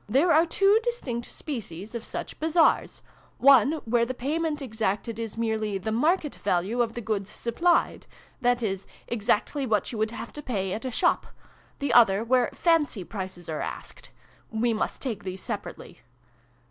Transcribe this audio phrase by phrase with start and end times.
[0.16, 3.02] "There are two distinct species of such Bazaars:
[3.36, 8.06] one, where the payment exacted is merely the market value of the goods supplied,
[8.40, 11.26] that is, exactly what you would have to pay at a shop:
[11.80, 14.10] the other, where fancy prices are asked.
[14.50, 16.00] We must take these separately.